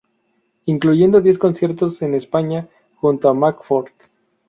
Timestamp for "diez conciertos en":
1.21-2.15